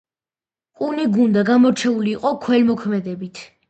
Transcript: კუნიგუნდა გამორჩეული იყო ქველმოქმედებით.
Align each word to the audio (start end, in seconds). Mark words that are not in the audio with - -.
კუნიგუნდა 0.79 1.45
გამორჩეული 1.53 2.15
იყო 2.19 2.35
ქველმოქმედებით. 2.49 3.49